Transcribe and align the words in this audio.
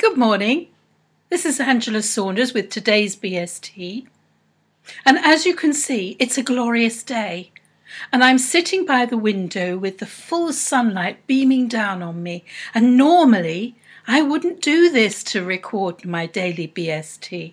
Good 0.00 0.16
morning. 0.16 0.68
This 1.28 1.44
is 1.44 1.60
Angela 1.60 2.00
Saunders 2.00 2.54
with 2.54 2.70
today's 2.70 3.14
BST. 3.16 4.06
And 5.04 5.18
as 5.18 5.44
you 5.44 5.54
can 5.54 5.74
see, 5.74 6.16
it's 6.18 6.38
a 6.38 6.42
glorious 6.42 7.02
day. 7.02 7.50
And 8.10 8.24
I'm 8.24 8.38
sitting 8.38 8.86
by 8.86 9.04
the 9.04 9.18
window 9.18 9.76
with 9.76 9.98
the 9.98 10.06
full 10.06 10.54
sunlight 10.54 11.26
beaming 11.26 11.68
down 11.68 12.02
on 12.02 12.22
me. 12.22 12.46
And 12.72 12.96
normally, 12.96 13.76
I 14.08 14.22
wouldn't 14.22 14.62
do 14.62 14.88
this 14.88 15.22
to 15.24 15.44
record 15.44 16.06
my 16.06 16.24
daily 16.24 16.66
BST. 16.66 17.52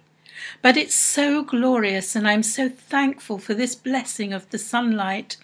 But 0.61 0.77
it's 0.77 0.95
so 0.95 1.43
glorious, 1.43 2.15
and 2.15 2.25
I'm 2.25 2.43
so 2.43 2.69
thankful 2.69 3.39
for 3.39 3.55
this 3.55 3.75
blessing 3.75 4.31
of 4.31 4.49
the 4.51 4.57
sunlight. 4.57 5.35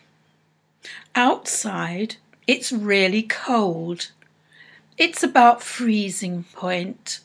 Outside, 1.16 2.16
it's 2.48 2.72
really 2.72 3.24
cold. 3.24 4.12
It's 4.98 5.24
about 5.24 5.64
freezing 5.64 6.46
point. 6.54 7.20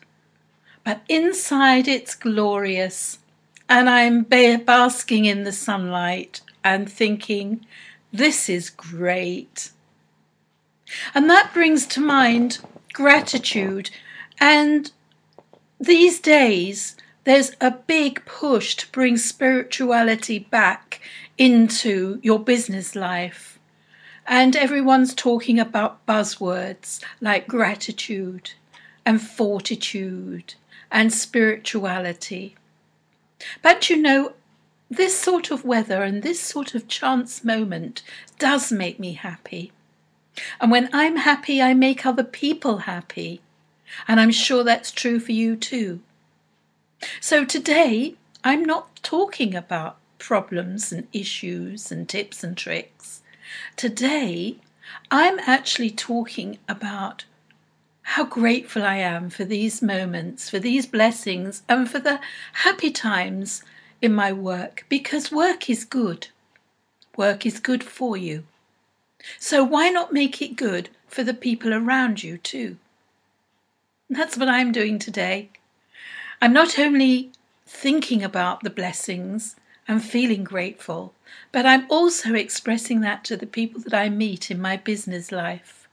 But 0.84 1.02
inside 1.08 1.86
it's 1.86 2.14
glorious. 2.14 3.18
And 3.68 3.90
I'm 3.90 4.22
basking 4.22 5.26
in 5.26 5.44
the 5.44 5.52
sunlight 5.52 6.40
and 6.64 6.90
thinking, 6.90 7.66
this 8.12 8.48
is 8.48 8.70
great. 8.70 9.70
And 11.14 11.28
that 11.28 11.52
brings 11.52 11.86
to 11.88 12.00
mind 12.00 12.60
gratitude. 12.94 13.90
And 14.40 14.90
these 15.78 16.20
days, 16.20 16.96
there's 17.24 17.52
a 17.60 17.70
big 17.70 18.24
push 18.24 18.74
to 18.76 18.90
bring 18.90 19.18
spirituality 19.18 20.38
back 20.38 21.00
into 21.36 22.18
your 22.22 22.38
business 22.38 22.96
life. 22.96 23.57
And 24.30 24.54
everyone's 24.54 25.14
talking 25.14 25.58
about 25.58 26.04
buzzwords 26.04 27.02
like 27.18 27.48
gratitude 27.48 28.52
and 29.06 29.22
fortitude 29.22 30.54
and 30.90 31.10
spirituality. 31.10 32.54
But 33.62 33.88
you 33.88 33.96
know, 33.96 34.34
this 34.90 35.18
sort 35.18 35.50
of 35.50 35.64
weather 35.64 36.02
and 36.02 36.22
this 36.22 36.40
sort 36.40 36.74
of 36.74 36.88
chance 36.88 37.42
moment 37.42 38.02
does 38.38 38.70
make 38.70 39.00
me 39.00 39.14
happy. 39.14 39.72
And 40.60 40.70
when 40.70 40.90
I'm 40.92 41.16
happy, 41.16 41.62
I 41.62 41.72
make 41.72 42.04
other 42.04 42.22
people 42.22 42.78
happy. 42.78 43.40
And 44.06 44.20
I'm 44.20 44.30
sure 44.30 44.62
that's 44.62 44.90
true 44.90 45.20
for 45.20 45.32
you 45.32 45.56
too. 45.56 46.00
So 47.18 47.46
today, 47.46 48.16
I'm 48.44 48.62
not 48.62 49.02
talking 49.02 49.54
about 49.54 49.96
problems 50.18 50.92
and 50.92 51.08
issues 51.14 51.90
and 51.90 52.06
tips 52.06 52.44
and 52.44 52.56
tricks. 52.56 53.22
Today, 53.76 54.56
I'm 55.10 55.38
actually 55.40 55.90
talking 55.90 56.58
about 56.68 57.24
how 58.02 58.24
grateful 58.24 58.82
I 58.82 58.96
am 58.96 59.28
for 59.28 59.44
these 59.44 59.82
moments, 59.82 60.48
for 60.48 60.58
these 60.58 60.86
blessings, 60.86 61.62
and 61.68 61.90
for 61.90 61.98
the 61.98 62.20
happy 62.54 62.90
times 62.90 63.62
in 64.00 64.12
my 64.14 64.32
work 64.32 64.86
because 64.88 65.32
work 65.32 65.68
is 65.68 65.84
good. 65.84 66.28
Work 67.16 67.44
is 67.44 67.60
good 67.60 67.84
for 67.84 68.16
you. 68.16 68.44
So 69.38 69.64
why 69.64 69.88
not 69.88 70.12
make 70.12 70.40
it 70.40 70.56
good 70.56 70.88
for 71.06 71.24
the 71.24 71.34
people 71.34 71.74
around 71.74 72.22
you 72.22 72.38
too? 72.38 72.76
That's 74.08 74.36
what 74.36 74.48
I'm 74.48 74.72
doing 74.72 74.98
today. 74.98 75.50
I'm 76.40 76.52
not 76.52 76.78
only 76.78 77.32
thinking 77.66 78.22
about 78.22 78.62
the 78.62 78.70
blessings 78.70 79.56
and 79.88 80.04
feeling 80.04 80.44
grateful, 80.44 81.14
but 81.50 81.64
I'm 81.64 81.90
also 81.90 82.34
expressing 82.34 83.00
that 83.00 83.24
to 83.24 83.36
the 83.36 83.46
people 83.46 83.80
that 83.80 83.94
I 83.94 84.10
meet 84.10 84.50
in 84.50 84.60
my 84.60 84.76
business 84.76 85.32
life 85.32 85.88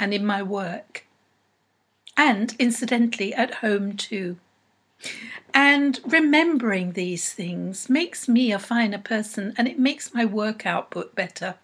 and 0.00 0.14
in 0.14 0.24
my 0.24 0.42
work, 0.42 1.04
and 2.16 2.56
incidentally 2.58 3.34
at 3.34 3.56
home 3.56 3.96
too. 3.96 4.38
And 5.54 6.00
remembering 6.04 6.92
these 6.92 7.32
things 7.32 7.88
makes 7.88 8.28
me 8.28 8.50
a 8.50 8.58
finer 8.58 8.98
person 8.98 9.54
and 9.56 9.68
it 9.68 9.78
makes 9.78 10.14
my 10.14 10.24
work 10.24 10.66
output 10.66 11.14
better. 11.14 11.54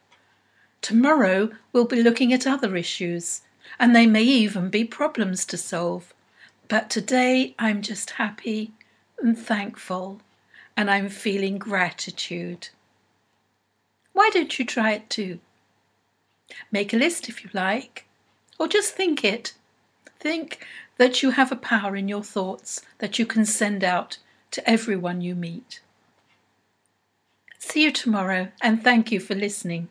Tomorrow 0.83 1.51
we'll 1.73 1.87
be 1.87 2.03
looking 2.03 2.33
at 2.33 2.47
other 2.47 2.77
issues, 2.77 3.41
and 3.81 3.97
they 3.97 4.07
may 4.07 4.23
even 4.23 4.69
be 4.69 4.85
problems 4.85 5.47
to 5.47 5.57
solve. 5.57 6.13
But 6.69 6.91
today 6.91 7.55
I'm 7.59 7.81
just 7.83 8.11
happy 8.11 8.73
and 9.19 9.39
thankful, 9.39 10.21
and 10.77 10.91
I'm 10.91 11.09
feeling 11.09 11.59
gratitude. 11.59 12.69
Why 14.13 14.31
don't 14.33 14.59
you 14.59 14.65
try 14.65 14.93
it 14.93 15.11
too? 15.11 15.41
Make 16.71 16.93
a 16.93 16.97
list 16.97 17.29
if 17.29 17.45
you 17.45 17.51
like, 17.53 18.07
or 18.59 18.69
just 18.69 18.95
think 18.95 19.25
it. 19.25 19.55
Think 20.19 20.67
that 20.99 21.23
you 21.23 21.31
have 21.31 21.51
a 21.51 21.57
power 21.57 21.97
in 21.97 22.09
your 22.09 22.23
thoughts 22.23 22.83
that 22.99 23.19
you 23.19 23.27
can 23.27 23.45
send 23.45 23.83
out 23.83 24.19
to 24.53 24.69
everyone 24.69 25.21
you 25.21 25.35
meet. 25.35 25.81
See 27.59 27.83
you 27.83 27.91
tomorrow, 27.91 28.49
and 28.63 28.83
thank 28.83 29.11
you 29.11 29.19
for 29.21 29.35
listening. 29.35 29.89